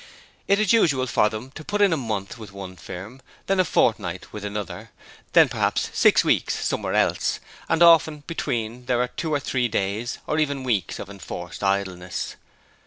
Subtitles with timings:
[0.47, 3.63] It is usual for them to put in a month with one firm, then a
[3.63, 4.89] fortnight with another,
[5.33, 7.39] then perhaps six weeks somewhere else,
[7.69, 12.35] and often between there are two or three days or even weeks of enforced idleness.